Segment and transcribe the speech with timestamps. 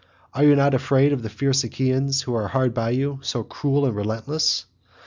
[0.33, 3.85] Are you not afraid of the fierce Achaeans who are hard by you, so cruel
[3.85, 4.65] and relentless?